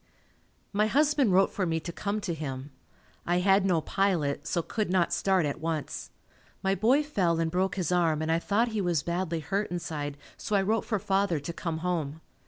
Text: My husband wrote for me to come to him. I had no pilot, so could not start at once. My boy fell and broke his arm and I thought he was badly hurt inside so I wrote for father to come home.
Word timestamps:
My 0.73 0.87
husband 0.87 1.31
wrote 1.31 1.51
for 1.51 1.67
me 1.67 1.79
to 1.81 1.91
come 1.91 2.21
to 2.21 2.33
him. 2.33 2.71
I 3.23 3.37
had 3.37 3.63
no 3.67 3.81
pilot, 3.81 4.47
so 4.47 4.63
could 4.63 4.89
not 4.89 5.13
start 5.13 5.45
at 5.45 5.59
once. 5.61 6.09
My 6.63 6.73
boy 6.73 7.03
fell 7.03 7.39
and 7.39 7.51
broke 7.51 7.75
his 7.75 7.91
arm 7.91 8.23
and 8.23 8.31
I 8.31 8.39
thought 8.39 8.69
he 8.69 8.81
was 8.81 9.03
badly 9.03 9.41
hurt 9.41 9.69
inside 9.69 10.17
so 10.37 10.55
I 10.55 10.63
wrote 10.63 10.85
for 10.85 10.97
father 10.97 11.39
to 11.41 11.53
come 11.53 11.77
home. 11.85 12.19